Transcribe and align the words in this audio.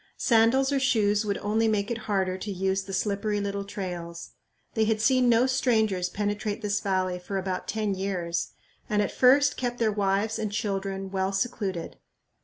Sandals 0.17 0.71
or 0.71 0.79
shoes 0.79 1.25
would 1.25 1.37
only 1.37 1.67
make 1.67 1.91
it 1.91 1.99
harder 2.09 2.35
to 2.35 2.51
use 2.51 2.81
the 2.81 2.91
slippery 2.91 3.39
little 3.39 3.63
trails. 3.63 4.31
They 4.73 4.85
had 4.85 4.99
seen 4.99 5.29
no 5.29 5.45
strangers 5.45 6.09
penetrate 6.09 6.63
this 6.63 6.79
valley 6.79 7.19
for 7.19 7.37
about 7.37 7.67
ten 7.67 7.93
years, 7.93 8.49
and 8.89 9.03
at 9.03 9.11
first 9.11 9.57
kept 9.57 9.77
their 9.77 9.91
wives 9.91 10.39
and 10.39 10.51
children 10.51 11.11
well 11.11 11.31
secluded. 11.31 11.97